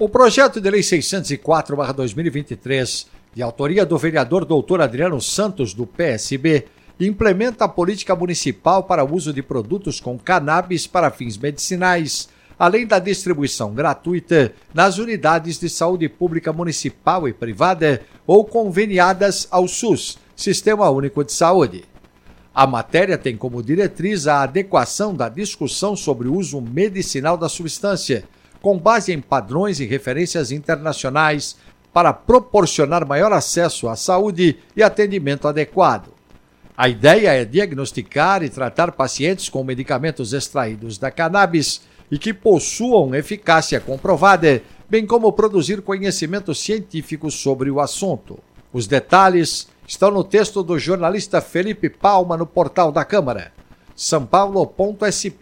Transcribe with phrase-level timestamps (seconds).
[0.00, 3.04] O projeto de lei 604/2023,
[3.34, 6.64] de autoria do vereador doutor Adriano Santos do PSB,
[6.98, 12.86] implementa a política municipal para o uso de produtos com cannabis para fins medicinais, além
[12.86, 20.16] da distribuição gratuita nas unidades de saúde pública municipal e privada ou conveniadas ao SUS,
[20.34, 21.84] Sistema Único de Saúde.
[22.54, 28.24] A matéria tem como diretriz a adequação da discussão sobre o uso medicinal da substância
[28.62, 31.56] com base em padrões e referências internacionais
[31.92, 36.08] para proporcionar maior acesso à saúde e atendimento adequado.
[36.76, 43.14] A ideia é diagnosticar e tratar pacientes com medicamentos extraídos da cannabis e que possuam
[43.14, 48.38] eficácia comprovada, bem como produzir conhecimento científico sobre o assunto.
[48.72, 53.52] Os detalhes estão no texto do jornalista Felipe Palma no portal da Câmara,
[53.94, 55.40] sãopaulo.sp.leg.br.